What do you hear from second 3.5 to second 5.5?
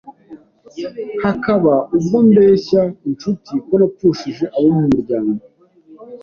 ko napfushije abo mu muryango